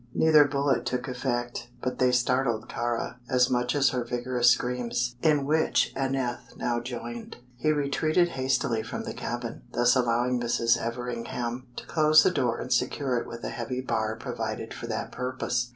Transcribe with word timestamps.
Neither 0.15 0.45
bullet 0.45 0.83
took 0.83 1.07
effect, 1.07 1.69
but 1.79 1.99
they 1.99 2.11
startled 2.11 2.67
Kāra 2.67 3.17
as 3.29 3.51
much 3.51 3.75
as 3.75 3.89
her 3.89 4.03
vigorous 4.03 4.49
screams, 4.49 5.15
in 5.21 5.45
which 5.45 5.93
Aneth 5.95 6.57
now 6.57 6.79
joined. 6.79 7.37
He 7.57 7.71
retreated 7.71 8.29
hastily 8.29 8.81
from 8.81 9.03
the 9.03 9.13
cabin, 9.13 9.61
thus 9.73 9.95
allowing 9.95 10.41
Mrs. 10.41 10.75
Everingham 10.75 11.67
to 11.75 11.85
close 11.85 12.23
the 12.23 12.31
door 12.31 12.57
and 12.57 12.73
secure 12.73 13.17
it 13.19 13.27
with 13.27 13.43
a 13.43 13.49
heavy 13.49 13.79
bar 13.79 14.15
provided 14.15 14.73
for 14.73 14.87
that 14.87 15.11
purpose. 15.11 15.69